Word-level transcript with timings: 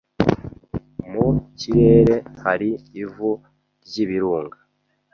Mu 1.11 1.27
kirere 1.59 2.15
hari 2.43 2.69
ivu 3.03 3.31
ryibirunga. 3.85 4.57